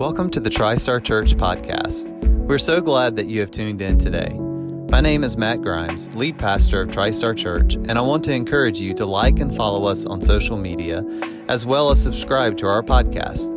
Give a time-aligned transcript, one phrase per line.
[0.00, 2.08] Welcome to the TriStar Church podcast.
[2.46, 4.30] We're so glad that you have tuned in today.
[4.88, 8.80] My name is Matt Grimes, lead pastor of TriStar Church, and I want to encourage
[8.80, 11.04] you to like and follow us on social media,
[11.48, 13.48] as well as subscribe to our podcast.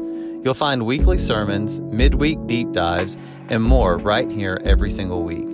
[0.43, 3.15] You'll find weekly sermons, midweek deep dives,
[3.47, 5.47] and more right here every single week.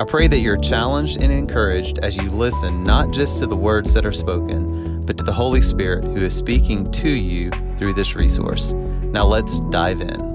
[0.00, 3.94] I pray that you're challenged and encouraged as you listen not just to the words
[3.94, 8.14] that are spoken, but to the Holy Spirit who is speaking to you through this
[8.14, 8.74] resource.
[9.12, 10.29] Now let's dive in.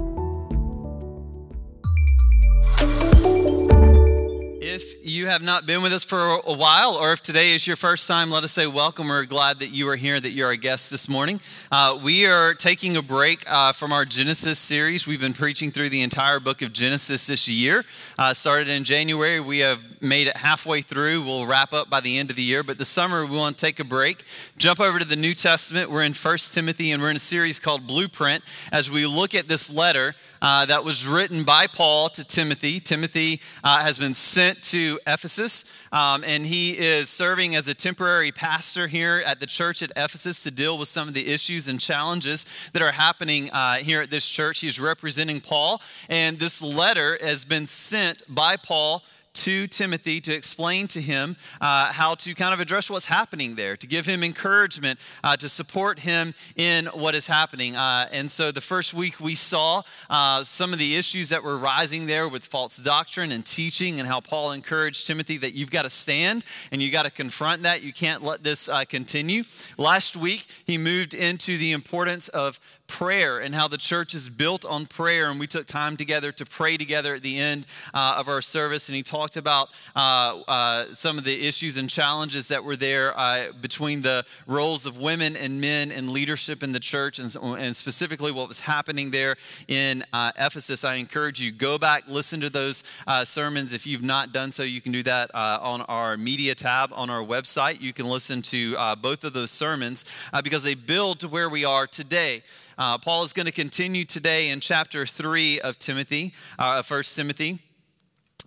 [5.05, 8.07] You have not been with us for a while, or if today is your first
[8.07, 9.07] time, let us say welcome.
[9.07, 11.39] We're glad that you are here, that you're a guest this morning.
[11.71, 15.05] Uh, we are taking a break uh, from our Genesis series.
[15.05, 17.85] We've been preaching through the entire book of Genesis this year.
[18.17, 19.39] Uh, started in January.
[19.39, 21.23] We have made it halfway through.
[21.23, 22.63] We'll wrap up by the end of the year.
[22.63, 24.23] But the summer, we want to take a break,
[24.57, 25.91] jump over to the New Testament.
[25.91, 29.47] We're in First Timothy, and we're in a series called Blueprint as we look at
[29.47, 32.79] this letter uh, that was written by Paul to Timothy.
[32.79, 38.31] Timothy uh, has been sent to Ephesus, um, and he is serving as a temporary
[38.31, 41.79] pastor here at the church at Ephesus to deal with some of the issues and
[41.79, 44.61] challenges that are happening uh, here at this church.
[44.61, 49.03] He's representing Paul, and this letter has been sent by Paul
[49.35, 53.77] to Timothy to explain to him uh, how to kind of address what's happening there,
[53.77, 57.75] to give him encouragement, uh, to support him in what is happening.
[57.75, 61.57] Uh, and so the first week we saw uh, some of the issues that were
[61.57, 65.83] rising there with false doctrine and teaching, and how Paul encouraged Timothy that you've got
[65.83, 67.83] to stand and you got to confront that.
[67.83, 69.43] You can't let this uh, continue.
[69.77, 74.65] Last week, he moved into the importance of prayer and how the church is built
[74.65, 75.29] on prayer.
[75.29, 78.89] And we took time together to pray together at the end uh, of our service.
[78.89, 83.17] And he talked about uh, uh, some of the issues and challenges that were there
[83.17, 87.75] uh, between the roles of women and men in leadership in the church, and, and
[87.75, 89.35] specifically what was happening there
[89.67, 90.83] in uh, Ephesus.
[90.83, 93.73] I encourage you go back, listen to those uh, sermons.
[93.73, 97.23] If you've not done so, you can do that on our media tab on our
[97.23, 97.81] website.
[97.81, 100.05] You can listen to both of those sermons
[100.43, 102.43] because they build to where we are today.
[102.77, 107.59] Uh, Paul is going to continue today in chapter 3 of Timothy, uh, 1 Timothy.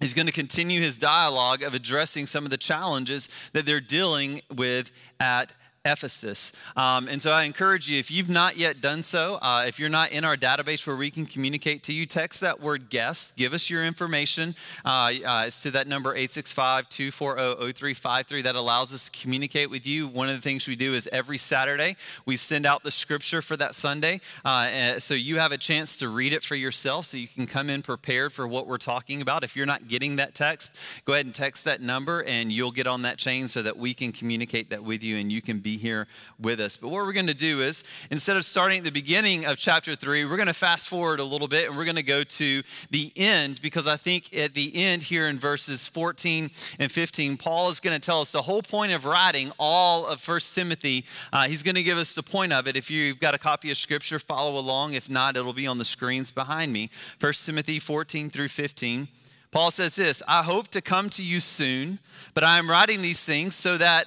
[0.01, 4.43] He's going to continue his dialogue of addressing some of the challenges that they're dealing
[4.55, 5.55] with at
[5.89, 6.53] Ephesus.
[6.77, 9.89] Um, and so I encourage you, if you've not yet done so, uh, if you're
[9.89, 13.37] not in our database where we can communicate to you, text that word guest.
[13.37, 14.55] Give us your information.
[14.85, 18.43] Uh, uh, it's to that number 865 240 0353.
[18.43, 20.07] That allows us to communicate with you.
[20.07, 21.97] One of the things we do is every Saturday,
[22.27, 24.21] we send out the scripture for that Sunday.
[24.45, 27.71] Uh, so you have a chance to read it for yourself so you can come
[27.71, 29.43] in prepared for what we're talking about.
[29.43, 32.87] If you're not getting that text, go ahead and text that number and you'll get
[32.87, 35.78] on that chain so that we can communicate that with you and you can be
[35.79, 36.07] here
[36.39, 36.77] with us.
[36.77, 39.95] But what we're going to do is, instead of starting at the beginning of chapter
[39.95, 42.63] 3, we're going to fast forward a little bit and we're going to go to
[42.91, 47.71] the end because I think at the end here in verses 14 and 15, Paul
[47.71, 51.05] is going to tell us the whole point of writing all of First Timothy.
[51.33, 52.77] Uh, he's going to give us the point of it.
[52.77, 54.93] If you've got a copy of Scripture, follow along.
[54.93, 56.91] If not, it'll be on the screens behind me.
[57.19, 59.09] First Timothy 14 through 15.
[59.51, 61.99] Paul says this I hope to come to you soon,
[62.35, 64.07] but I am writing these things so that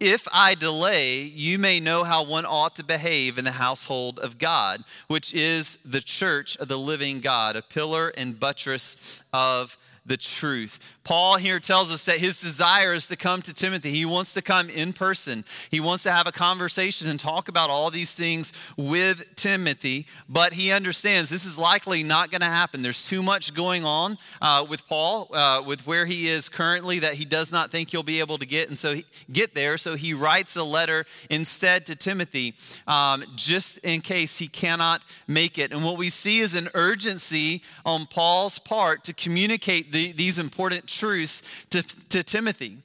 [0.00, 4.38] if I delay, you may know how one ought to behave in the household of
[4.38, 10.16] God, which is the church of the living God, a pillar and buttress of the
[10.16, 10.78] truth.
[11.04, 13.90] Paul here tells us that his desire is to come to Timothy.
[13.90, 15.44] He wants to come in person.
[15.70, 20.54] He wants to have a conversation and talk about all these things with Timothy, but
[20.54, 22.82] he understands this is likely not going to happen.
[22.82, 27.14] There's too much going on uh, with Paul, uh, with where he is currently, that
[27.14, 29.78] he does not think he'll be able to get, and so he, get there.
[29.78, 32.54] So he writes a letter instead to Timothy,
[32.86, 35.72] um, just in case he cannot make it.
[35.72, 40.86] And what we see is an urgency on Paul's part to communicate the, these important
[40.86, 42.78] truths to, to Timothy.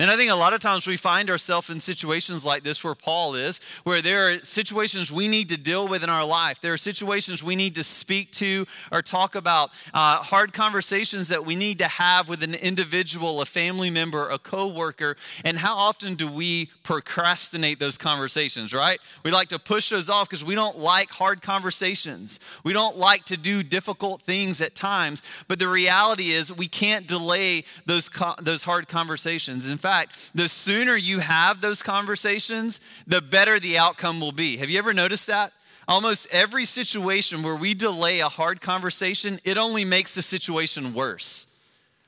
[0.00, 2.94] And I think a lot of times we find ourselves in situations like this where
[2.94, 6.60] Paul is, where there are situations we need to deal with in our life.
[6.60, 11.44] There are situations we need to speak to or talk about, uh, hard conversations that
[11.44, 15.16] we need to have with an individual, a family member, a coworker.
[15.44, 19.00] And how often do we procrastinate those conversations, right?
[19.24, 22.38] We like to push those off because we don't like hard conversations.
[22.62, 25.22] We don't like to do difficult things at times.
[25.48, 29.68] But the reality is we can't delay those, co- those hard conversations.
[29.68, 34.58] In fact, fact, the sooner you have those conversations, the better the outcome will be.
[34.58, 35.52] Have you ever noticed that?
[35.86, 41.46] Almost every situation where we delay a hard conversation, it only makes the situation worse.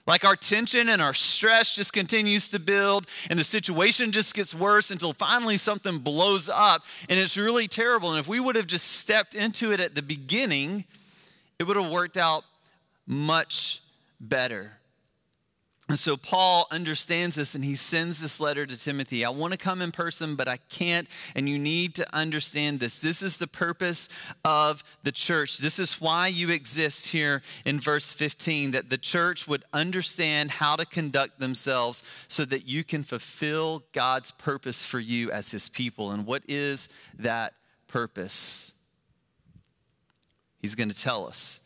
[0.06, 4.54] Like our tension and our stress just continues to build, and the situation just gets
[4.54, 8.10] worse until finally something blows up, and it's really terrible.
[8.10, 10.84] And if we would have just stepped into it at the beginning,
[11.58, 12.44] it would have worked out
[13.06, 13.80] much
[14.20, 14.79] better.
[15.90, 19.24] And so Paul understands this and he sends this letter to Timothy.
[19.24, 21.08] I want to come in person, but I can't.
[21.34, 23.00] And you need to understand this.
[23.00, 24.08] This is the purpose
[24.44, 25.58] of the church.
[25.58, 30.76] This is why you exist here in verse 15 that the church would understand how
[30.76, 36.12] to conduct themselves so that you can fulfill God's purpose for you as his people.
[36.12, 36.88] And what is
[37.18, 37.54] that
[37.88, 38.74] purpose?
[40.62, 41.58] He's going to tell us.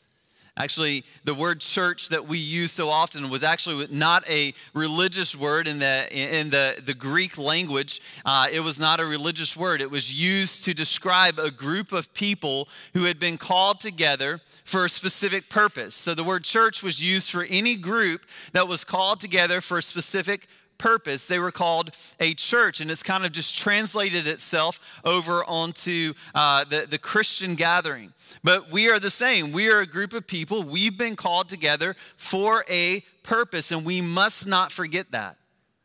[0.56, 5.66] Actually, the word church that we use so often was actually not a religious word
[5.66, 8.00] in the, in the, the Greek language.
[8.24, 9.82] Uh, it was not a religious word.
[9.82, 14.84] It was used to describe a group of people who had been called together for
[14.84, 15.96] a specific purpose.
[15.96, 19.82] So the word church was used for any group that was called together for a
[19.82, 20.46] specific
[20.78, 21.26] purpose.
[21.26, 21.90] They were called
[22.20, 27.54] a church, and it's kind of just translated itself over onto uh, the, the Christian
[27.54, 28.12] gathering.
[28.42, 29.52] But we are the same.
[29.52, 30.62] We are a group of people.
[30.62, 35.36] We've been called together for a purpose, and we must not forget that.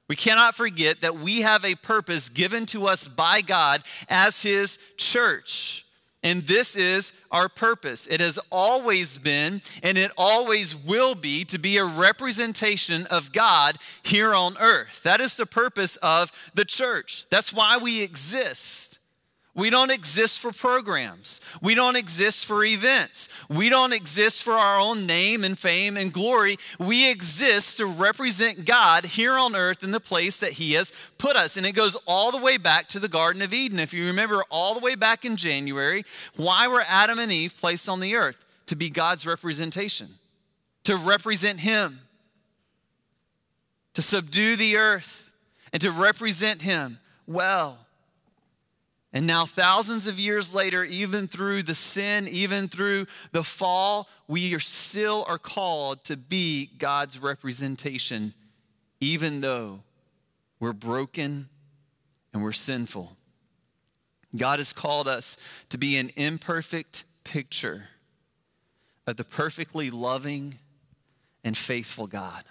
[0.07, 4.79] We cannot forget that we have a purpose given to us by God as His
[4.97, 5.85] church.
[6.21, 8.05] And this is our purpose.
[8.07, 13.77] It has always been, and it always will be, to be a representation of God
[14.03, 15.01] here on earth.
[15.03, 17.25] That is the purpose of the church.
[17.29, 18.98] That's why we exist.
[19.59, 21.41] We don't exist for programs.
[21.61, 23.27] We don't exist for events.
[23.49, 26.55] We don't exist for our own name and fame and glory.
[26.79, 31.35] We exist to represent God here on earth in the place that He has put
[31.35, 31.57] us.
[31.57, 33.79] And it goes all the way back to the Garden of Eden.
[33.79, 36.05] If you remember, all the way back in January,
[36.37, 38.37] why were Adam and Eve placed on the earth?
[38.67, 40.07] To be God's representation,
[40.85, 41.99] to represent Him,
[43.93, 45.33] to subdue the earth,
[45.73, 47.88] and to represent Him well.
[49.11, 54.53] And now, thousands of years later, even through the sin, even through the fall, we
[54.53, 58.35] are still are called to be God's representation,
[58.99, 59.81] even though
[60.59, 61.49] we're broken
[62.33, 63.17] and we're sinful.
[64.35, 65.37] God has called us
[65.69, 67.89] to be an imperfect picture
[69.07, 70.59] of the perfectly loving
[71.43, 72.43] and faithful God.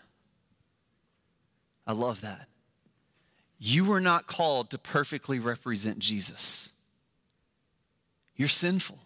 [1.86, 2.48] I love that.
[3.58, 6.70] You were not called to perfectly represent Jesus.
[8.36, 8.98] You're sinful.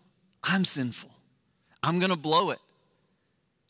[0.45, 1.11] I'm sinful.
[1.83, 2.59] I'm going to blow it.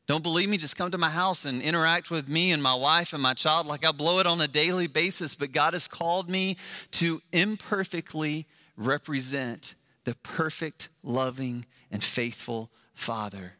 [0.08, 0.56] Don't believe me?
[0.56, 3.66] Just come to my house and interact with me and my wife and my child
[3.66, 5.36] like I blow it on a daily basis.
[5.36, 6.56] But God has called me
[6.92, 8.46] to imperfectly
[8.76, 13.52] represent the perfect, loving, and faithful Father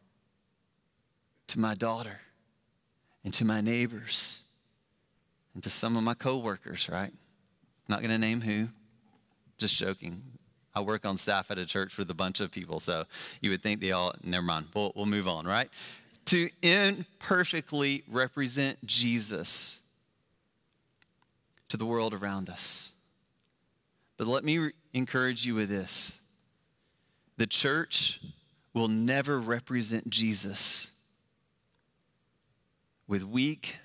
[1.47, 2.19] to my daughter
[3.23, 4.42] and to my neighbors
[5.53, 7.11] and to some of my coworkers, right?
[7.87, 8.69] Not going to name who.
[9.57, 10.21] Just joking.
[10.75, 13.05] I work on staff at a church with a bunch of people, so
[13.41, 14.67] you would think they all, never mind.
[14.73, 15.69] We'll, we'll move on, right?
[16.25, 19.81] To imperfectly represent Jesus
[21.69, 22.93] to the world around us.
[24.17, 26.19] But let me re- encourage you with this
[27.37, 28.19] the church
[28.73, 30.91] will never represent Jesus
[33.07, 33.77] with weak,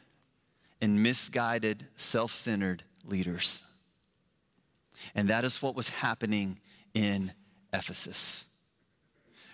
[0.81, 3.65] and misguided, self centered leaders.
[5.15, 6.59] And that is what was happening
[6.95, 7.33] in
[7.73, 8.58] Ephesus.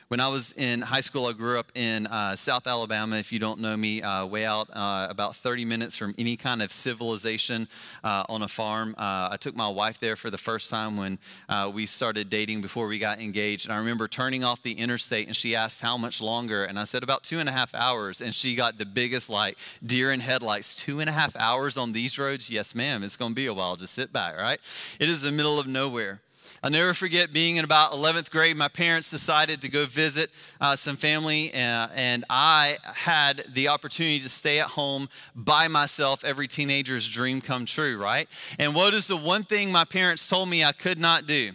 [0.09, 3.17] When I was in high school, I grew up in uh, South Alabama.
[3.17, 6.61] If you don't know me, uh, way out uh, about 30 minutes from any kind
[6.61, 7.69] of civilization
[8.03, 8.95] uh, on a farm.
[8.99, 11.19] Uh, I took my wife there for the first time when
[11.49, 13.65] uh, we started dating before we got engaged.
[13.65, 16.65] And I remember turning off the interstate and she asked how much longer.
[16.65, 18.21] And I said about two and a half hours.
[18.21, 20.77] And she got the biggest, like, deer in headlights.
[20.77, 22.51] Two and a half hours on these roads?
[22.51, 23.03] Yes, ma'am.
[23.03, 23.77] It's going to be a while.
[23.77, 24.61] Just sit back, right?
[25.01, 26.21] It is the middle of nowhere.
[26.63, 28.57] I'll never forget being in about 11th grade.
[28.57, 33.69] My parents decided to go visit uh, some family, and, uh, and I had the
[33.69, 36.25] opportunity to stay at home by myself.
[36.25, 38.29] Every teenager's dream come true, right?
[38.59, 41.53] And what is the one thing my parents told me I could not do?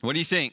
[0.00, 0.52] What do you think?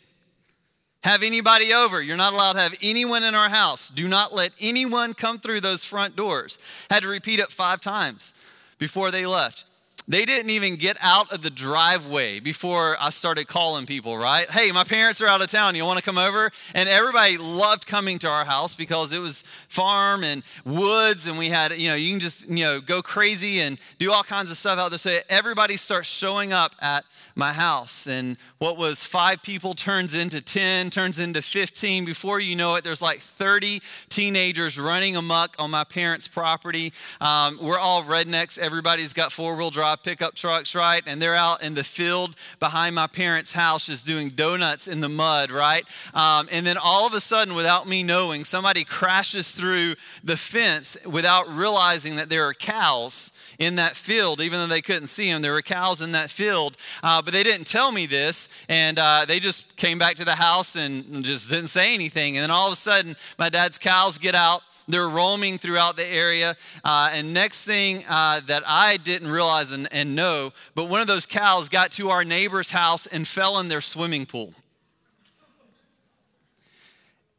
[1.04, 2.02] Have anybody over.
[2.02, 3.90] You're not allowed to have anyone in our house.
[3.90, 6.58] Do not let anyone come through those front doors.
[6.90, 8.34] Had to repeat it five times
[8.78, 9.66] before they left.
[10.06, 14.50] They didn't even get out of the driveway before I started calling people, right?
[14.52, 15.76] Hey, my parents are out of town.
[15.76, 16.52] You want to come over?
[16.76, 21.50] And everybody loved coming to our house because it was farm and woods, and we
[21.50, 24.58] had, you know, you can just, you know, go crazy and do all kinds of
[24.58, 24.98] stuff out there.
[24.98, 27.06] So everybody starts showing up at
[27.36, 28.06] my house.
[28.06, 32.04] And what was five people turns into 10, turns into 15.
[32.04, 36.92] Before you know it, there's like 30 teenagers running amok on my parents' property.
[37.22, 38.58] Um, we're all rednecks.
[38.58, 41.04] Everybody's got four wheel drive drive pickup trucks, right?
[41.06, 45.10] And they're out in the field behind my parents' house just doing donuts in the
[45.10, 45.86] mud, right?
[46.14, 50.98] Um, and then all of a sudden, without me knowing, somebody crashes through the fence
[51.06, 55.42] without realizing that there are cows in that field, even though they couldn't see them.
[55.42, 59.26] There were cows in that field, uh, but they didn't tell me this, and uh,
[59.28, 62.38] they just came back to the house and just didn't say anything.
[62.38, 64.62] And then all of a sudden, my dad's cows get out.
[64.88, 66.56] They're roaming throughout the area.
[66.84, 71.08] Uh, and next thing uh, that I didn't realize and, and know, but one of
[71.08, 74.54] those cows got to our neighbor's house and fell in their swimming pool.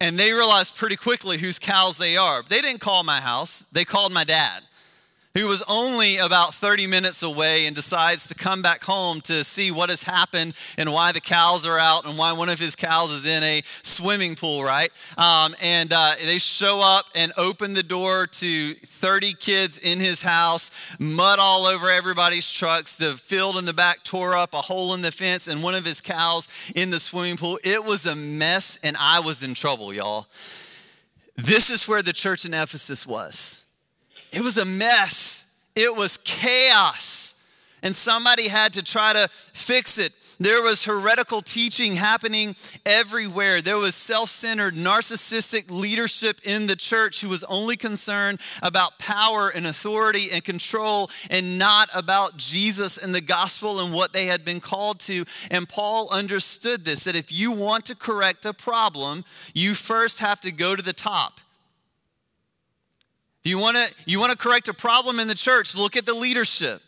[0.00, 2.42] And they realized pretty quickly whose cows they are.
[2.42, 4.62] They didn't call my house, they called my dad
[5.36, 9.72] who was only about 30 minutes away and decides to come back home to see
[9.72, 13.10] what has happened and why the cows are out and why one of his cows
[13.10, 14.92] is in a swimming pool, right?
[15.18, 20.22] Um, and uh, they show up and open the door to 30 kids in his
[20.22, 24.94] house, mud all over everybody's trucks, the field in the back tore up, a hole
[24.94, 27.58] in the fence, and one of his cows in the swimming pool.
[27.64, 30.28] It was a mess, and I was in trouble, y'all.
[31.34, 33.63] This is where the church in Ephesus was
[34.34, 37.34] it was a mess, it was chaos.
[37.82, 40.14] And somebody had to try to fix it.
[40.40, 43.62] There was heretical teaching happening everywhere.
[43.62, 49.50] There was self centered, narcissistic leadership in the church who was only concerned about power
[49.50, 54.44] and authority and control and not about Jesus and the gospel and what they had
[54.44, 55.24] been called to.
[55.50, 60.40] And Paul understood this that if you want to correct a problem, you first have
[60.40, 61.40] to go to the top.
[63.44, 66.14] You want to you want to correct a problem in the church, look at the
[66.14, 66.80] leadership.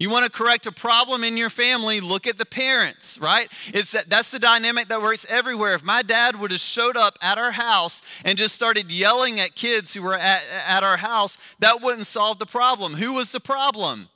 [0.00, 3.48] You want to correct a problem in your family, look at the parents, right?
[3.74, 5.74] It's that, that's the dynamic that works everywhere.
[5.74, 9.56] If my dad would have showed up at our house and just started yelling at
[9.56, 12.94] kids who were at, at our house, that wouldn't solve the problem.
[12.94, 14.08] Who was the problem?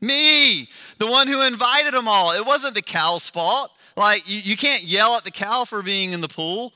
[0.00, 0.66] Me,
[0.98, 2.32] the one who invited them all.
[2.32, 3.70] It wasn't the cow's fault.
[3.98, 6.72] Like, you, you can't yell at the cow for being in the pool.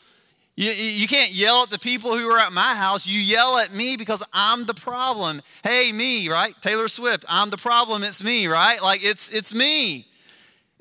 [0.56, 3.06] You, you can't yell at the people who are at my house.
[3.06, 5.42] You yell at me because I'm the problem.
[5.64, 6.54] Hey, me, right?
[6.60, 8.02] Taylor Swift, I'm the problem.
[8.02, 8.82] It's me, right?
[8.82, 10.06] Like it's it's me.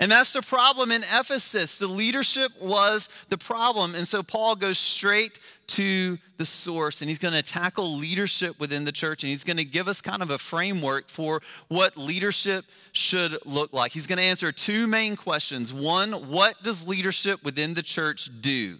[0.00, 1.78] And that's the problem in Ephesus.
[1.78, 3.94] The leadership was the problem.
[3.94, 8.86] And so Paul goes straight to the source and he's going to tackle leadership within
[8.86, 12.64] the church and he's going to give us kind of a framework for what leadership
[12.92, 13.92] should look like.
[13.92, 15.70] He's going to answer two main questions.
[15.70, 18.78] One, what does leadership within the church do?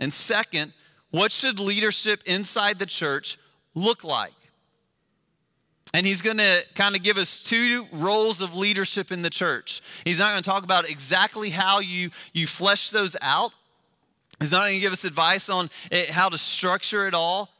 [0.00, 0.72] And second,
[1.10, 3.38] what should leadership inside the church
[3.74, 4.32] look like?
[5.94, 9.80] And he's going to kind of give us two roles of leadership in the church.
[10.04, 13.52] He's not going to talk about exactly how you, you flesh those out.
[14.38, 17.50] He's not going to give us advice on it, how to structure it all.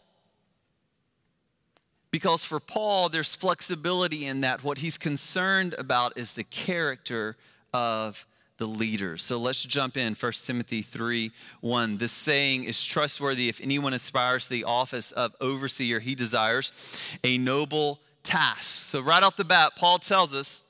[2.11, 4.63] Because for Paul, there's flexibility in that.
[4.63, 7.37] What he's concerned about is the character
[7.73, 8.27] of
[8.59, 9.23] the leaders.
[9.23, 10.15] So let's jump in.
[10.15, 11.97] 1 Timothy 3 1.
[11.97, 17.39] This saying is trustworthy if anyone aspires to the office of overseer, he desires a
[17.39, 18.91] noble task.
[18.91, 20.63] So, right off the bat, Paul tells us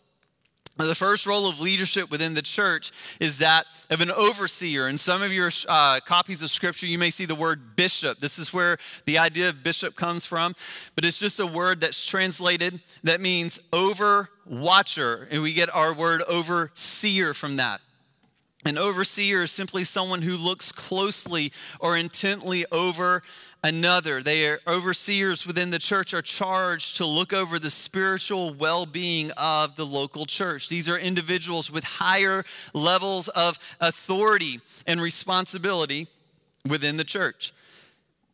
[0.86, 4.88] the first role of leadership within the church is that of an overseer.
[4.88, 8.18] In some of your uh, copies of scripture, you may see the word bishop.
[8.18, 10.54] This is where the idea of bishop comes from,
[10.94, 15.94] but it's just a word that's translated that means over watcher, and we get our
[15.94, 17.80] word overseer from that.
[18.64, 23.22] An overseer is simply someone who looks closely or intently over
[23.62, 24.22] another.
[24.22, 29.76] They are overseers within the church are charged to look over the spiritual well-being of
[29.76, 30.68] the local church.
[30.68, 36.08] These are individuals with higher levels of authority and responsibility
[36.66, 37.52] within the church.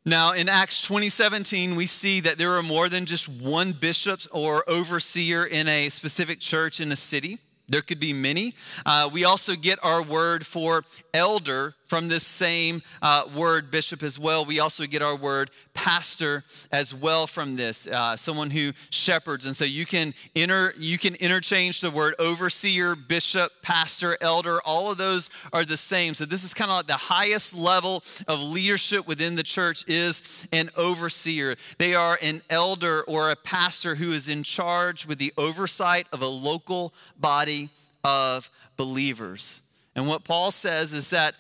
[0.06, 4.62] Now, in Acts 2017, we see that there are more than just one bishop or
[4.68, 7.38] overseer in a specific church in a city.
[7.68, 8.54] There could be many.
[8.84, 14.18] Uh, we also get our word for elder from this same uh, word, bishop, as
[14.18, 14.44] well.
[14.44, 19.46] We also get our word pastor as well from this, uh, someone who shepherds.
[19.46, 24.60] And so you can inter, you can interchange the word overseer, bishop, pastor, elder.
[24.64, 26.14] All of those are the same.
[26.14, 30.48] So this is kind of like the highest level of leadership within the church is
[30.50, 31.54] an overseer.
[31.78, 36.22] They are an elder or a pastor who is in charge with the oversight of
[36.22, 37.68] a local body
[38.02, 39.62] of believers.
[39.94, 41.36] And what Paul says is that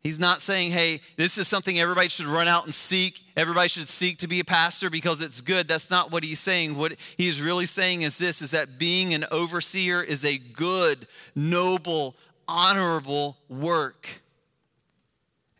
[0.00, 3.20] He's not saying, hey, this is something everybody should run out and seek.
[3.36, 5.66] Everybody should seek to be a pastor because it's good.
[5.66, 6.76] That's not what he's saying.
[6.76, 12.16] What he's really saying is this is that being an overseer is a good, noble,
[12.46, 14.08] honorable work.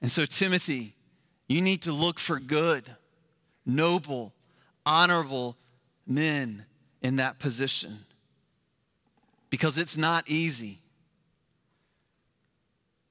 [0.00, 0.94] And so, Timothy,
[1.48, 2.84] you need to look for good,
[3.66, 4.32] noble,
[4.86, 5.56] honorable
[6.06, 6.64] men
[7.02, 8.04] in that position
[9.50, 10.80] because it's not easy.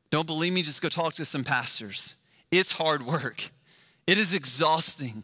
[0.09, 0.61] Don't believe me?
[0.61, 2.15] Just go talk to some pastors.
[2.51, 3.51] It's hard work,
[4.05, 5.23] it is exhausting.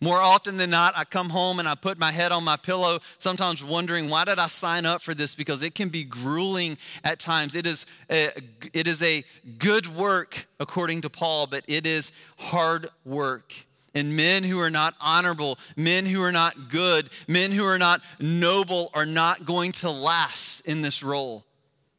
[0.00, 2.98] More often than not, I come home and I put my head on my pillow,
[3.18, 5.34] sometimes wondering, why did I sign up for this?
[5.34, 7.54] Because it can be grueling at times.
[7.54, 8.30] It is a,
[8.74, 9.24] it is a
[9.58, 13.54] good work, according to Paul, but it is hard work.
[13.94, 18.02] And men who are not honorable, men who are not good, men who are not
[18.20, 21.46] noble are not going to last in this role.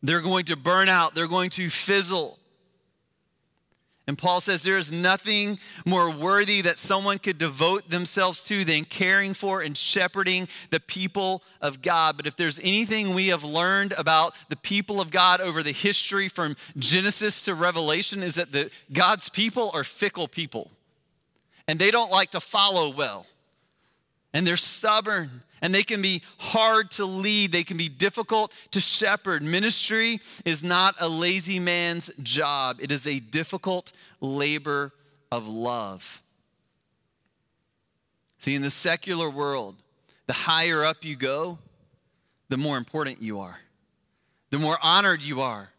[0.04, 2.40] They're going to burn out, they're going to fizzle.
[4.08, 8.86] And Paul says there is nothing more worthy that someone could devote themselves to than
[8.86, 12.16] caring for and shepherding the people of God.
[12.16, 16.30] But if there's anything we have learned about the people of God over the history
[16.30, 20.72] from Genesis to Revelation is that the, God's people are fickle people.
[21.68, 23.26] And they don't like to follow well.
[24.38, 28.80] And they're stubborn and they can be hard to lead, they can be difficult to
[28.80, 29.42] shepherd.
[29.42, 33.92] Ministry is not a lazy man's job, it is a difficult
[34.22, 34.94] labor
[35.32, 36.22] of love.
[38.38, 39.76] See, in the secular world,
[40.28, 41.58] the higher up you go,
[42.50, 43.58] the more important you are,
[44.52, 45.70] the more honored you are,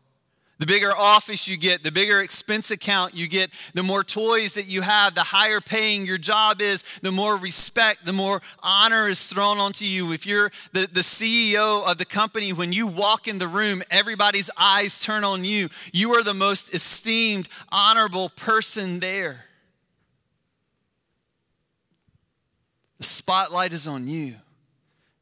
[0.59, 4.67] the bigger office you get, the bigger expense account you get, the more toys that
[4.67, 9.25] you have, the higher paying your job is, the more respect, the more honor is
[9.27, 10.13] thrown onto you.
[10.13, 14.51] If you're the, the CEO of the company, when you walk in the room, everybody's
[14.57, 15.69] eyes turn on you.
[15.93, 19.45] You are the most esteemed, honorable person there.
[22.99, 24.35] The spotlight is on you,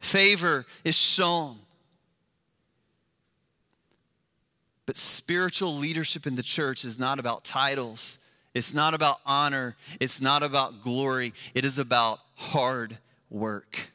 [0.01, 1.59] favor is shown.
[4.87, 8.19] But spiritual leadership in the church is not about titles,
[8.55, 13.91] it's not about honor, it's not about glory, it is about hard work.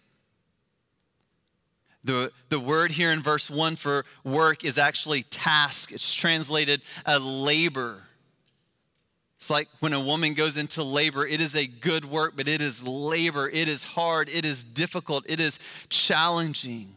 [2.03, 5.91] The, the word here in verse 1 for work is actually task.
[5.91, 8.01] It's translated a labor.
[9.37, 12.59] It's like when a woman goes into labor, it is a good work, but it
[12.61, 13.49] is labor.
[13.49, 14.29] It is hard.
[14.29, 15.25] It is difficult.
[15.27, 16.95] It is challenging.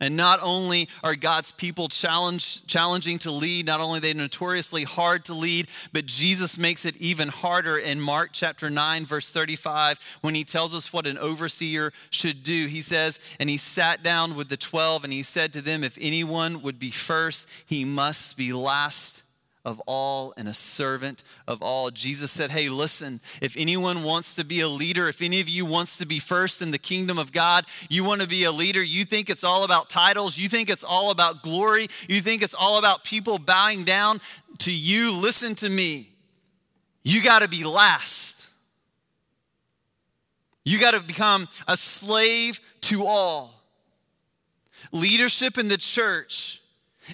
[0.00, 5.26] And not only are God's people challenge, challenging to lead, not only they notoriously hard
[5.26, 10.34] to lead, but Jesus makes it even harder in Mark chapter 9, verse 35, when
[10.34, 12.66] he tells us what an overseer should do.
[12.66, 15.98] He says, And he sat down with the 12 and he said to them, If
[16.00, 19.22] anyone would be first, he must be last
[19.64, 21.90] of all and a servant of all.
[21.90, 25.64] Jesus said, Hey, listen, if anyone wants to be a leader, if any of you
[25.64, 28.82] wants to be first in the kingdom of God, you want to be a leader,
[28.82, 32.54] you think it's all about titles, you think it's all about glory, you think it's
[32.54, 34.20] all about people bowing down
[34.58, 36.10] to you, listen to me.
[37.02, 38.48] You got to be last.
[40.64, 43.54] You got to become a slave to all.
[44.92, 46.59] Leadership in the church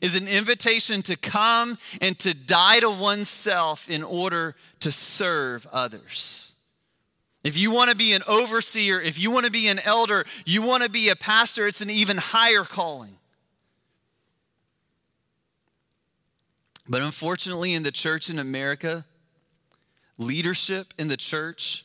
[0.02, 6.52] is an invitation to come and to die to oneself in order to serve others.
[7.44, 10.62] If you want to be an overseer, if you want to be an elder, you
[10.62, 13.16] want to be a pastor, it's an even higher calling.
[16.88, 19.04] But unfortunately, in the church in America,
[20.18, 21.84] leadership in the church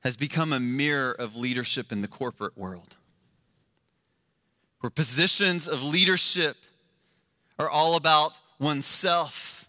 [0.00, 2.96] has become a mirror of leadership in the corporate world.
[4.80, 6.56] Where positions of leadership
[7.60, 9.68] are all about oneself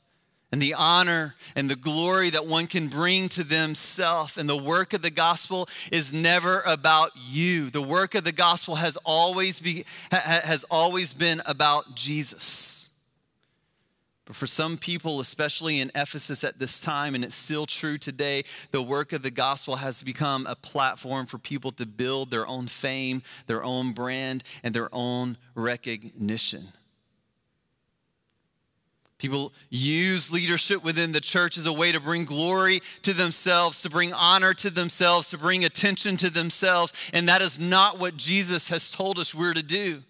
[0.49, 4.37] and the honor and the glory that one can bring to themselves.
[4.37, 7.69] And the work of the gospel is never about you.
[7.69, 12.89] The work of the gospel has always, be, has always been about Jesus.
[14.23, 18.43] But for some people, especially in Ephesus at this time, and it's still true today,
[18.71, 22.67] the work of the gospel has become a platform for people to build their own
[22.67, 26.69] fame, their own brand, and their own recognition.
[29.21, 33.89] People use leadership within the church as a way to bring glory to themselves, to
[33.89, 36.91] bring honor to themselves, to bring attention to themselves.
[37.13, 40.01] And that is not what Jesus has told us we're to do.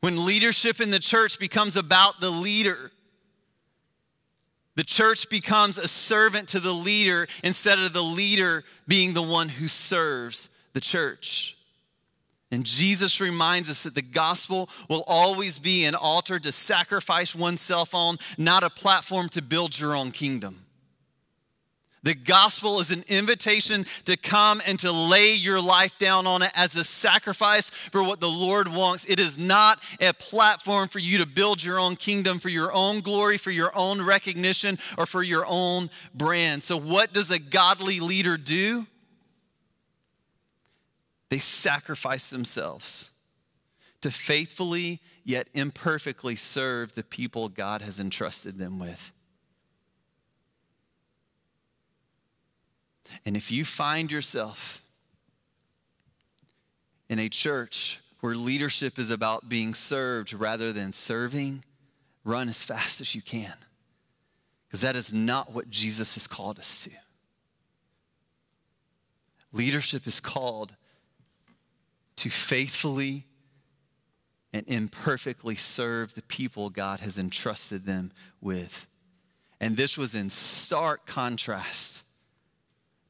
[0.00, 2.90] When leadership in the church becomes about the leader,
[4.76, 9.50] the church becomes a servant to the leader instead of the leader being the one
[9.50, 11.55] who serves the church.
[12.50, 17.94] And Jesus reminds us that the gospel will always be an altar to sacrifice oneself
[17.94, 20.66] on, not a platform to build your own kingdom.
[22.06, 26.52] The gospel is an invitation to come and to lay your life down on it
[26.54, 29.04] as a sacrifice for what the Lord wants.
[29.06, 33.00] It is not a platform for you to build your own kingdom for your own
[33.00, 36.62] glory, for your own recognition, or for your own brand.
[36.62, 38.86] So, what does a godly leader do?
[41.28, 43.10] They sacrifice themselves
[44.00, 49.12] to faithfully yet imperfectly serve the people God has entrusted them with.
[53.24, 54.82] And if you find yourself
[57.08, 61.64] in a church where leadership is about being served rather than serving,
[62.24, 63.54] run as fast as you can.
[64.66, 66.90] Because that is not what Jesus has called us to.
[69.52, 70.74] Leadership is called
[72.16, 73.26] to faithfully
[74.52, 78.86] and imperfectly serve the people God has entrusted them with.
[79.60, 82.04] And this was in stark contrast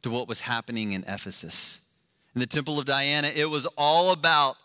[0.03, 1.89] to what was happening in Ephesus.
[2.35, 4.57] In the Temple of Diana, it was all about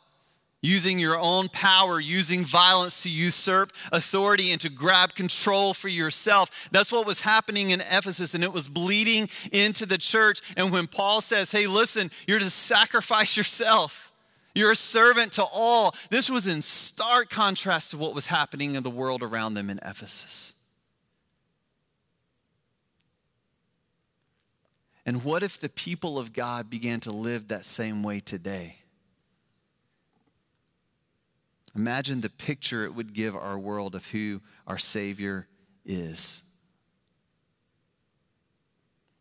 [0.61, 6.69] using your own power, using violence to usurp authority and to grab control for yourself.
[6.71, 10.41] That's what was happening in Ephesus, and it was bleeding into the church.
[10.55, 14.10] And when Paul says, Hey, listen, you're to sacrifice yourself.
[14.53, 15.95] You're a servant to all.
[16.09, 19.79] This was in stark contrast to what was happening in the world around them in
[19.83, 20.55] Ephesus.
[25.05, 28.77] And what if the people of God began to live that same way today?
[31.75, 35.47] Imagine the picture it would give our world of who our Savior
[35.85, 36.43] is.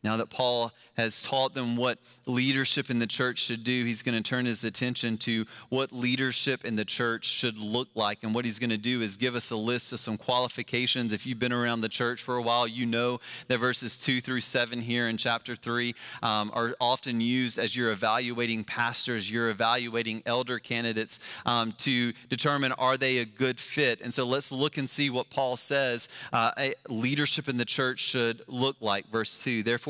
[0.02, 4.20] Now that Paul has taught them what leadership in the church should do, he's going
[4.20, 8.20] to turn his attention to what leadership in the church should look like.
[8.22, 11.12] And what he's going to do is give us a list of some qualifications.
[11.12, 14.40] If you've been around the church for a while, you know that verses 2 through
[14.40, 20.22] 7 here in chapter 3 um, are often used as you're evaluating pastors, you're evaluating
[20.24, 24.00] elder candidates um, to determine are they a good fit.
[24.00, 26.52] And so let's look and see what Paul says uh,
[26.88, 29.06] leadership in the church should look like.
[29.10, 29.89] Verse 2 Therefore,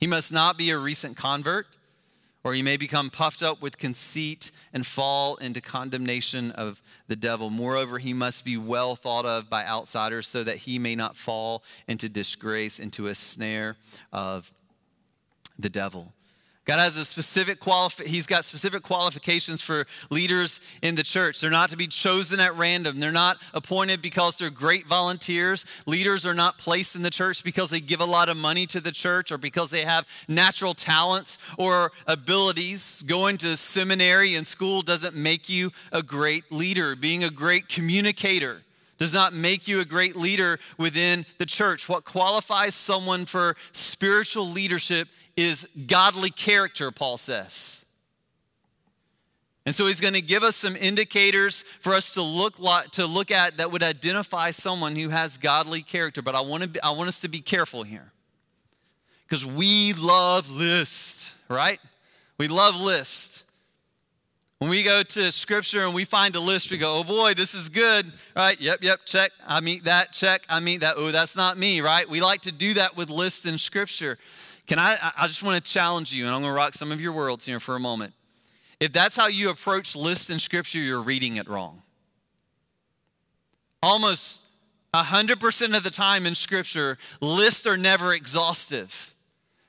[0.00, 1.66] He must not be a recent convert,
[2.42, 7.50] or he may become puffed up with conceit and fall into condemnation of the devil.
[7.50, 11.62] Moreover, he must be well thought of by outsiders so that he may not fall
[11.86, 13.76] into disgrace, into a snare
[14.10, 14.50] of
[15.58, 16.14] the devil.
[16.66, 17.58] God has a specific
[18.04, 21.40] he's got specific qualifications for leaders in the church.
[21.40, 23.00] They're not to be chosen at random.
[23.00, 25.64] They're not appointed because they're great volunteers.
[25.86, 28.80] Leaders are not placed in the church because they give a lot of money to
[28.80, 33.02] the church or because they have natural talents or abilities.
[33.02, 36.94] Going to seminary and school doesn't make you a great leader.
[36.94, 38.62] Being a great communicator
[38.98, 41.88] does not make you a great leader within the church.
[41.88, 47.84] What qualifies someone for spiritual leadership is godly character, Paul says.
[49.66, 52.56] And so he's going to give us some indicators for us to look,
[52.92, 56.22] to look at that would identify someone who has godly character.
[56.22, 58.10] But I want, to be, I want us to be careful here
[59.28, 61.78] because we love lists, right?
[62.38, 63.44] We love lists.
[64.58, 67.54] When we go to scripture and we find a list, we go, oh boy, this
[67.54, 68.60] is good, right?
[68.60, 69.30] Yep, yep, check.
[69.46, 70.42] I meet that, check.
[70.50, 70.94] I meet that.
[70.96, 72.08] Oh, that's not me, right?
[72.08, 74.18] We like to do that with lists in scripture.
[74.70, 77.00] Can I, I just want to challenge you, and I'm going to rock some of
[77.00, 78.14] your worlds here for a moment.
[78.78, 81.82] If that's how you approach lists in Scripture, you're reading it wrong.
[83.82, 84.42] Almost
[84.94, 89.12] 100% of the time in Scripture, lists are never exhaustive.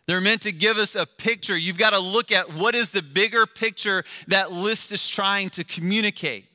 [0.05, 1.57] They're meant to give us a picture.
[1.57, 5.63] You've got to look at what is the bigger picture that list is trying to
[5.63, 6.45] communicate.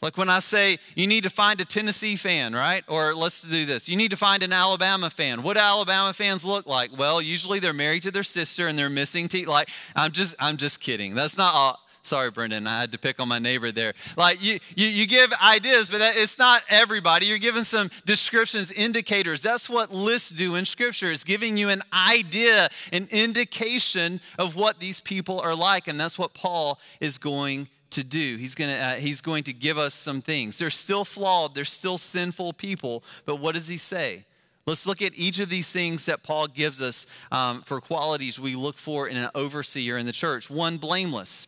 [0.00, 2.84] Like when I say you need to find a Tennessee fan, right?
[2.86, 3.88] Or let's do this.
[3.88, 5.42] You need to find an Alabama fan.
[5.42, 6.96] What do Alabama fans look like?
[6.96, 9.48] Well, usually they're married to their sister and they're missing teeth.
[9.48, 11.14] Like I'm just I'm just kidding.
[11.14, 11.80] That's not all.
[12.02, 12.66] Sorry, Brendan.
[12.66, 13.92] I had to pick on my neighbor there.
[14.16, 17.26] Like you, you, you give ideas, but that, it's not everybody.
[17.26, 19.42] You're giving some descriptions, indicators.
[19.42, 21.10] That's what lists do in Scripture.
[21.10, 26.18] It's giving you an idea, an indication of what these people are like, and that's
[26.18, 28.36] what Paul is going to do.
[28.36, 30.58] He's, gonna, uh, he's going to give us some things.
[30.58, 34.24] They're still flawed, they're still sinful people, but what does he say?
[34.66, 38.54] Let's look at each of these things that Paul gives us um, for qualities we
[38.54, 40.50] look for in an overseer in the church.
[40.50, 41.46] One, blameless.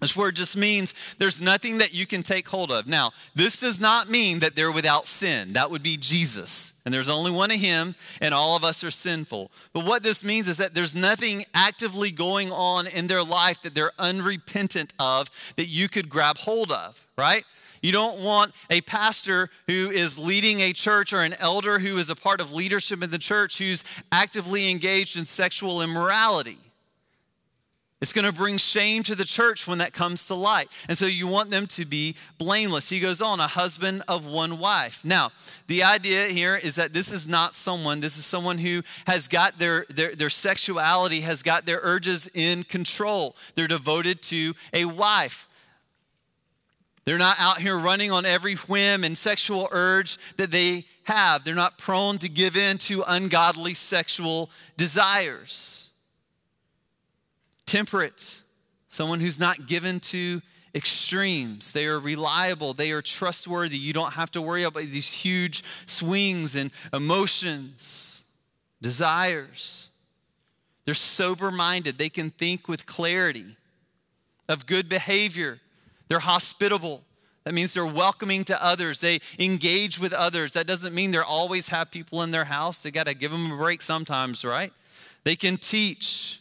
[0.00, 2.86] This word just means there's nothing that you can take hold of.
[2.86, 5.52] Now, this does not mean that they're without sin.
[5.52, 6.72] That would be Jesus.
[6.86, 9.50] And there's only one of him, and all of us are sinful.
[9.74, 13.74] But what this means is that there's nothing actively going on in their life that
[13.74, 17.44] they're unrepentant of that you could grab hold of, right?
[17.82, 22.08] You don't want a pastor who is leading a church or an elder who is
[22.08, 26.58] a part of leadership in the church who's actively engaged in sexual immorality.
[28.00, 30.70] It's going to bring shame to the church when that comes to light.
[30.88, 32.88] And so you want them to be blameless.
[32.88, 35.04] He goes on, a husband of one wife.
[35.04, 35.32] Now,
[35.66, 39.58] the idea here is that this is not someone, this is someone who has got
[39.58, 43.36] their, their, their sexuality, has got their urges in control.
[43.54, 45.46] They're devoted to a wife.
[47.04, 51.44] They're not out here running on every whim and sexual urge that they have.
[51.44, 55.89] They're not prone to give in to ungodly sexual desires
[57.70, 58.42] temperate,
[58.88, 60.42] someone who's not given to
[60.74, 61.72] extremes.
[61.72, 63.78] They are reliable, they are trustworthy.
[63.78, 68.24] You don't have to worry about these huge swings and emotions,
[68.82, 69.90] desires.
[70.84, 73.56] They're sober minded, they can think with clarity,
[74.48, 75.60] of good behavior.
[76.08, 77.04] They're hospitable.
[77.44, 79.00] That means they're welcoming to others.
[79.00, 80.54] They engage with others.
[80.54, 82.82] That doesn't mean they always have people in their house.
[82.82, 84.72] They got to give them a break sometimes, right?
[85.22, 86.39] They can teach.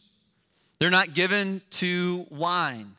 [0.80, 2.96] They're not given to wine.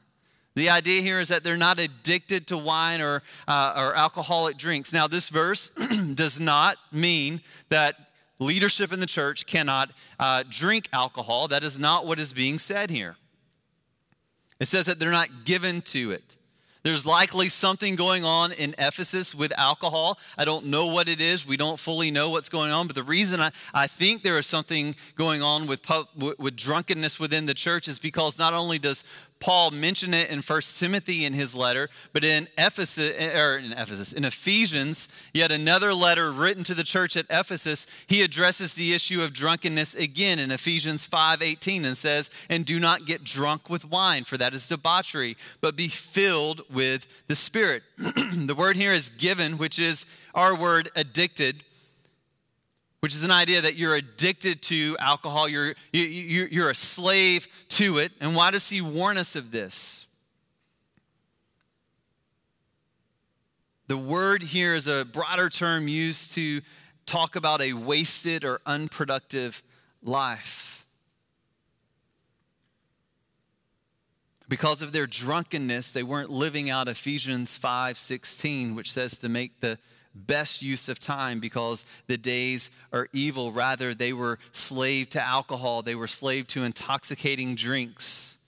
[0.55, 4.93] The idea here is that they're not addicted to wine or, uh, or alcoholic drinks.
[4.93, 5.71] Now, this verse
[6.15, 7.95] does not mean that
[8.39, 11.49] leadership in the church cannot uh, drink alcohol.
[11.49, 13.17] That is not what is being said here.
[14.59, 16.37] It says that they're not given to it.
[16.83, 20.19] There's likely something going on in Ephesus with alcohol.
[20.39, 21.47] I don't know what it is.
[21.47, 22.87] We don't fully know what's going on.
[22.87, 25.83] But the reason I, I think there is something going on with,
[26.17, 29.05] with drunkenness within the church is because not only does
[29.41, 34.13] Paul mentioned it in 1 Timothy in his letter, but in Ephesus, or in Ephesus,
[34.13, 39.23] in Ephesians, yet another letter written to the church at Ephesus, he addresses the issue
[39.23, 44.25] of drunkenness again in Ephesians 5:18 and says, "And do not get drunk with wine,
[44.25, 49.57] for that is debauchery, but be filled with the Spirit." the word here is given,
[49.57, 51.65] which is our word addicted
[53.01, 57.49] which is an idea that you're addicted to alcohol, you're, you, you, you're a slave
[57.71, 58.13] to it.
[58.21, 60.07] And why does he warn us of this?
[63.89, 66.61] The word here is a broader term used to
[67.07, 69.63] talk about a wasted or unproductive
[70.03, 70.85] life.
[74.49, 79.79] Because of their drunkenness, they weren't living out Ephesians 5:16, which says to make the
[80.15, 83.53] best use of time because the days are evil.
[83.53, 88.39] Rather, they were slave to alcohol, they were slave to intoxicating drinks,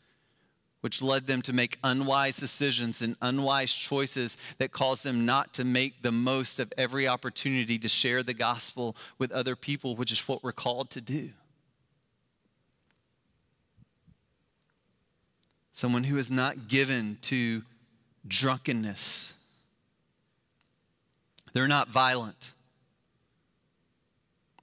[0.80, 5.64] which led them to make unwise decisions and unwise choices that caused them not to
[5.64, 10.26] make the most of every opportunity to share the gospel with other people, which is
[10.26, 11.30] what we're called to do.
[15.72, 17.62] Someone who is not given to
[18.26, 19.41] drunkenness
[21.52, 22.54] they're not violent.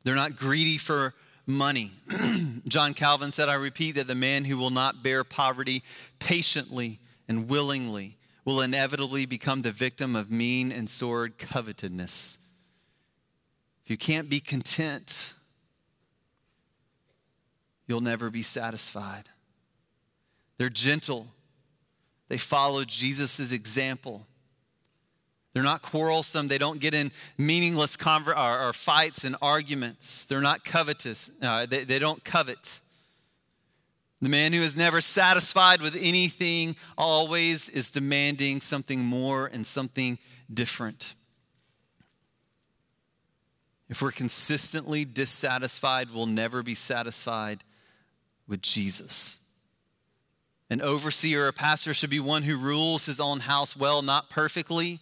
[0.04, 1.13] They're not greedy for
[1.45, 1.91] money.
[2.67, 5.84] John Calvin said, I repeat that the man who will not bear poverty
[6.19, 12.38] patiently and willingly will inevitably become the victim of mean and sordid covetousness.
[13.84, 15.34] If you can't be content,
[17.88, 19.30] you'll never be satisfied.
[20.58, 21.28] They're gentle.
[22.28, 24.28] They follow Jesus' example.
[25.54, 26.48] They're not quarrelsome.
[26.48, 30.26] They don't get in meaningless conver- or, or fights and arguments.
[30.26, 31.32] They're not covetous.
[31.42, 32.82] Uh, they, they don't covet.
[34.22, 40.20] The man who is never satisfied with anything always is demanding something more and something
[40.54, 41.16] different.
[43.88, 47.64] If we're consistently dissatisfied, we'll never be satisfied
[48.48, 49.40] with Jesus.
[50.70, 54.30] An overseer or a pastor should be one who rules his own house well, not
[54.30, 55.00] perfectly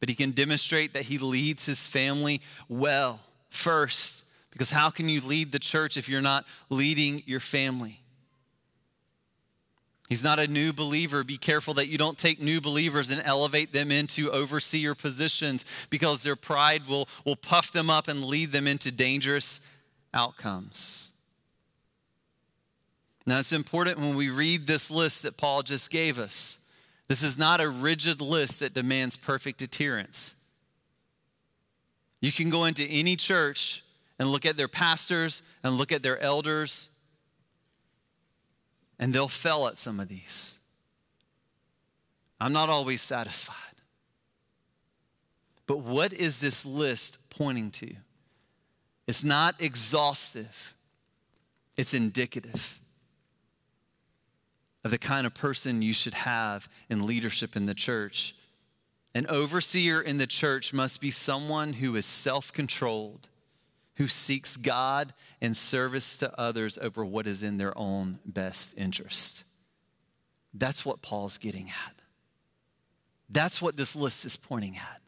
[0.00, 4.22] but he can demonstrate that he leads his family well first.
[4.50, 8.00] Because how can you lead the church if you're not leading your family?
[10.08, 11.24] He's not a new believer.
[11.24, 16.22] Be careful that you don't take new believers and elevate them into overseer positions because
[16.22, 19.60] their pride will, will puff them up and lead them into dangerous
[20.14, 21.10] outcomes.
[23.26, 26.60] Now, it's important when we read this list that Paul just gave us
[27.08, 30.34] this is not a rigid list that demands perfect adherence.
[32.20, 33.84] You can go into any church
[34.18, 36.88] and look at their pastors and look at their elders,
[38.98, 40.58] and they'll fail at some of these.
[42.40, 43.56] I'm not always satisfied.
[45.66, 47.94] But what is this list pointing to?
[49.06, 50.74] It's not exhaustive,
[51.76, 52.80] it's indicative
[54.86, 58.36] of the kind of person you should have in leadership in the church.
[59.16, 63.28] An overseer in the church must be someone who is self controlled,
[63.96, 69.42] who seeks God and service to others over what is in their own best interest.
[70.54, 71.96] That's what Paul's getting at.
[73.28, 75.00] That's what this list is pointing at.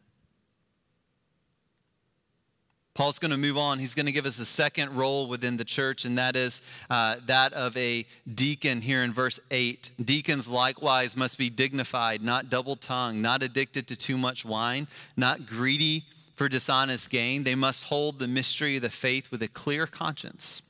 [2.99, 3.79] Paul's going to move on.
[3.79, 7.15] He's going to give us a second role within the church, and that is uh,
[7.27, 9.91] that of a deacon here in verse 8.
[10.03, 14.85] Deacons likewise must be dignified, not double tongued, not addicted to too much wine,
[15.15, 16.03] not greedy
[16.35, 17.45] for dishonest gain.
[17.45, 20.61] They must hold the mystery of the faith with a clear conscience.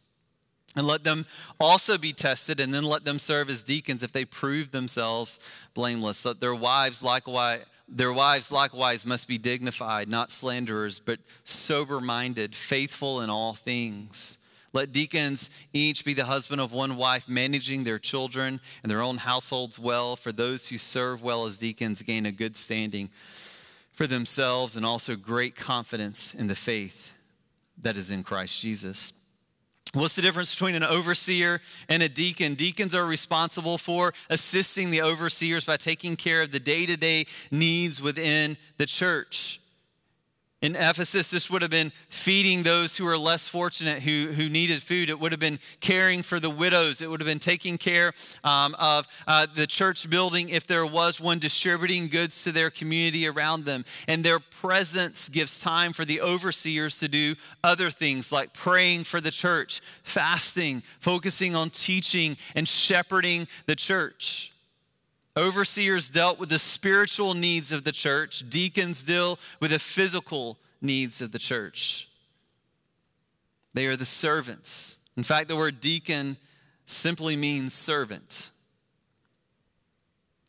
[0.75, 1.25] And let them
[1.59, 5.39] also be tested, and then let them serve as deacons if they prove themselves
[5.73, 6.23] blameless.
[6.25, 12.55] Let their wives likewise their wives likewise must be dignified, not slanderers, but sober minded,
[12.55, 14.37] faithful in all things.
[14.71, 19.17] Let deacons each be the husband of one wife, managing their children and their own
[19.17, 20.15] households well.
[20.15, 23.09] For those who serve well as deacons gain a good standing
[23.93, 27.13] for themselves and also great confidence in the faith
[27.81, 29.11] that is in Christ Jesus.
[29.93, 32.53] What's the difference between an overseer and a deacon?
[32.53, 37.25] Deacons are responsible for assisting the overseers by taking care of the day to day
[37.49, 39.59] needs within the church.
[40.61, 44.83] In Ephesus, this would have been feeding those who were less fortunate, who, who needed
[44.83, 45.09] food.
[45.09, 47.01] It would have been caring for the widows.
[47.01, 48.11] It would have been taking care
[48.43, 53.25] um, of uh, the church building if there was one, distributing goods to their community
[53.25, 53.85] around them.
[54.09, 59.21] And their presence gives time for the overseers to do other things like praying for
[59.21, 64.51] the church, fasting, focusing on teaching and shepherding the church.
[65.39, 71.21] Overseers dealt with the spiritual needs of the church, deacons deal with the physical needs
[71.21, 72.09] of the church.
[73.73, 74.97] They are the servants.
[75.15, 76.35] In fact, the word deacon
[76.85, 78.49] simply means servant.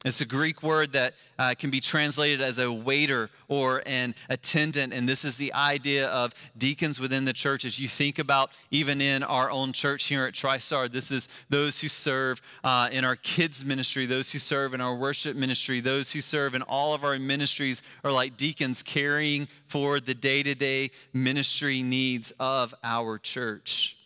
[0.02, 4.94] It's a Greek word that uh, can be translated as a waiter or an attendant.
[4.94, 7.66] And this is the idea of deacons within the church.
[7.66, 11.82] As you think about even in our own church here at TriStar, this is those
[11.82, 16.12] who serve uh, in our kids' ministry, those who serve in our worship ministry, those
[16.12, 20.54] who serve in all of our ministries are like deacons caring for the day to
[20.54, 23.99] day ministry needs of our church.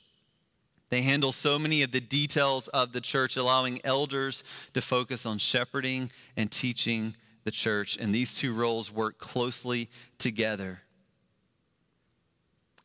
[0.94, 5.38] They handle so many of the details of the church, allowing elders to focus on
[5.38, 7.96] shepherding and teaching the church.
[7.96, 10.83] And these two roles work closely together.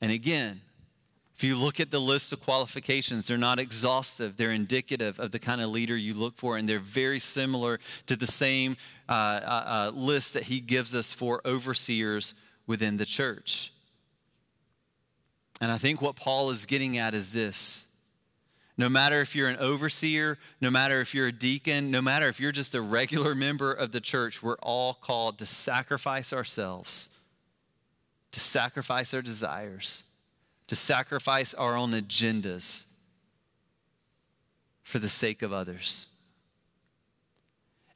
[0.01, 0.61] And again,
[1.35, 4.37] if you look at the list of qualifications, they're not exhaustive.
[4.37, 8.15] They're indicative of the kind of leader you look for, and they're very similar to
[8.15, 8.75] the same
[9.07, 12.33] uh, uh, uh list that he gives us for overseers
[12.65, 13.71] within the church.
[15.61, 17.85] And I think what Paul is getting at is this
[18.79, 22.39] no matter if you're an overseer, no matter if you're a deacon, no matter if
[22.39, 27.09] you're just a regular member of the church, we're all called to sacrifice ourselves,
[28.31, 30.05] to sacrifice our desires,
[30.67, 32.85] to sacrifice our own agendas
[34.81, 36.07] for the sake of others.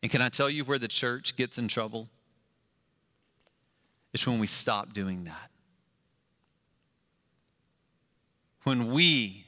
[0.02, 2.10] And can I tell you where the church gets in trouble?
[4.14, 5.50] It's when we stop doing that.
[8.64, 9.46] When we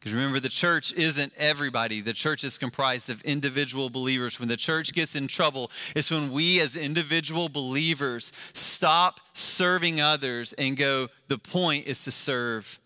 [0.00, 2.00] because remember, the church isn't everybody.
[2.00, 4.40] The church is comprised of individual believers.
[4.40, 10.54] When the church gets in trouble, it's when we as individual believers stop serving others
[10.54, 12.80] and go, the point is to serve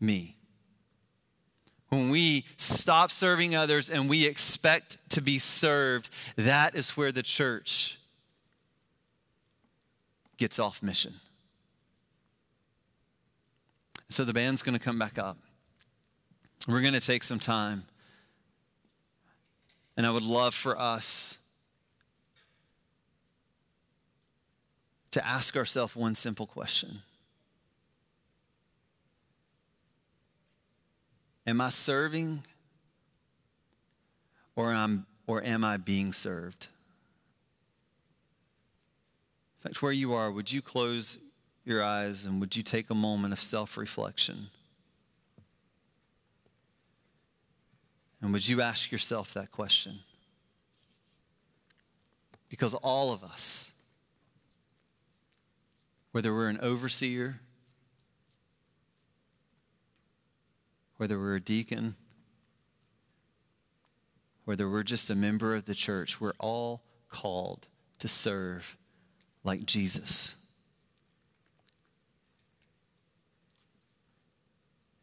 [0.00, 0.36] me.
[1.90, 7.22] When we stop serving others and we expect to be served, that is where the
[7.22, 7.98] church
[10.38, 11.12] gets off mission.
[14.08, 15.36] So the band's going to come back up.
[16.66, 17.84] We're going to take some time.
[19.96, 21.38] And I would love for us
[25.12, 27.02] to ask ourselves one simple question
[31.46, 32.42] Am I serving
[34.56, 36.66] or, am, or am I being served?
[39.58, 41.18] In fact, where you are, would you close
[41.64, 44.48] your eyes and would you take a moment of self reflection?
[48.26, 50.00] And would you ask yourself that question?
[52.48, 53.70] Because all of us,
[56.10, 57.38] whether we're an overseer,
[60.96, 61.94] whether we're a deacon,
[64.44, 67.68] whether we're just a member of the church, we're all called
[68.00, 68.76] to serve
[69.44, 70.44] like Jesus.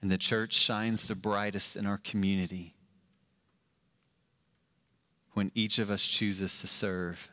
[0.02, 2.74] And the church shines the brightest in our community
[5.34, 7.30] when each of us chooses to serve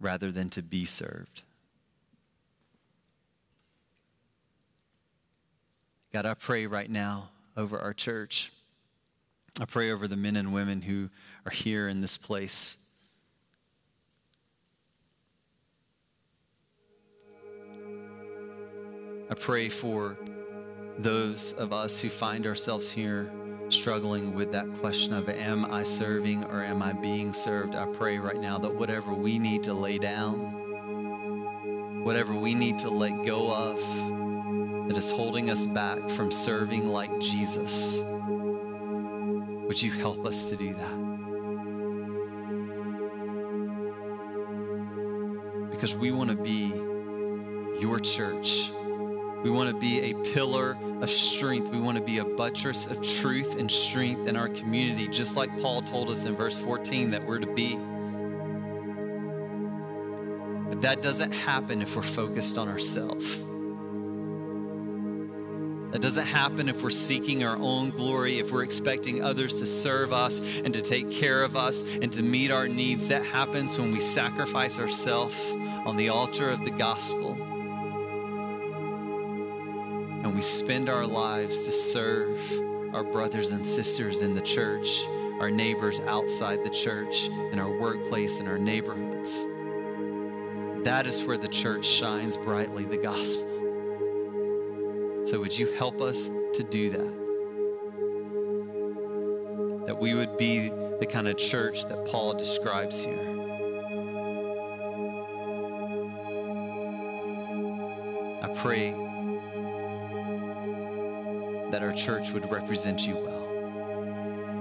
[0.00, 1.42] rather than to be served.
[6.12, 8.50] God, I pray right now over our church.
[9.60, 11.10] I pray over the men and women who
[11.44, 12.78] are here in this place.
[19.28, 20.16] I pray for
[20.98, 23.30] those of us who find ourselves here
[23.70, 27.74] struggling with that question of am I serving or am I being served?
[27.74, 30.36] I pray right now that whatever we need to lay down,
[32.04, 33.78] whatever we need to let go of,
[34.88, 38.00] that is holding us back from serving like Jesus,
[39.66, 41.06] would you help us to do that?
[45.70, 46.72] Because we want to be
[47.80, 48.70] your church.
[49.42, 51.68] We want to be a pillar of strength.
[51.68, 55.56] We want to be a buttress of truth and strength in our community, just like
[55.60, 57.76] Paul told us in verse 14 that we're to be.
[60.68, 63.42] But that doesn't happen if we're focused on ourselves.
[65.92, 70.12] That doesn't happen if we're seeking our own glory, if we're expecting others to serve
[70.12, 73.08] us and to take care of us and to meet our needs.
[73.08, 75.36] That happens when we sacrifice ourselves
[75.86, 77.45] on the altar of the gospel
[80.36, 82.38] we spend our lives to serve
[82.92, 85.02] our brothers and sisters in the church,
[85.40, 89.46] our neighbors outside the church, in our workplace, in our neighborhoods.
[90.84, 93.46] That is where the church shines brightly the gospel.
[95.24, 97.16] So, would you help us to do that?
[99.86, 103.16] That we would be the kind of church that Paul describes here.
[108.42, 109.05] I pray
[111.76, 113.52] that our church would represent you well.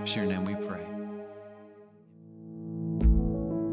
[0.02, 0.86] In your name we pray.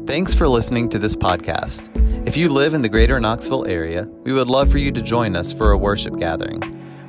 [0.07, 1.89] Thanks for listening to this podcast.
[2.25, 5.35] If you live in the greater Knoxville area, we would love for you to join
[5.35, 6.61] us for a worship gathering.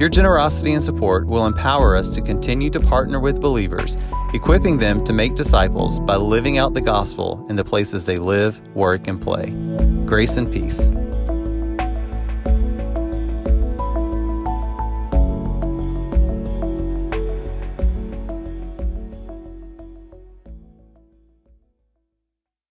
[0.00, 3.98] Your generosity and support will empower us to continue to partner with believers,
[4.32, 8.60] equipping them to make disciples by living out the gospel in the places they live,
[8.74, 9.50] work, and play.
[10.06, 10.90] Grace and peace.